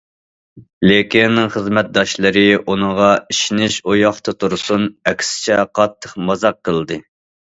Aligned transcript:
لېكىن 0.91 1.41
خىزمەتداشلىرى 1.55 2.45
ئۇنىڭغا 2.71 3.09
ئىشىنىش 3.33 3.77
ئۇ 3.89 3.97
ياقتا 3.99 4.35
تۇرسۇن، 4.45 4.87
ئەكسىچە 5.11 5.59
قاتتىق 5.81 6.17
مازاق 6.31 6.59
قىلدى. 6.71 6.99